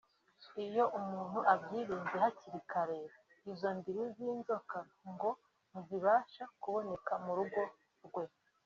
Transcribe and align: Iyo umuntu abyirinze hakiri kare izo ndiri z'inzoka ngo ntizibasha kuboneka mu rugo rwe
Iyo 0.65 0.83
umuntu 0.99 1.39
abyirinze 1.53 2.15
hakiri 2.23 2.59
kare 2.71 2.99
izo 3.51 3.69
ndiri 3.77 4.01
z'inzoka 4.15 4.77
ngo 5.11 5.29
ntizibasha 5.69 6.43
kuboneka 6.61 7.13
mu 7.23 7.31
rugo 7.39 7.61
rwe 8.05 8.23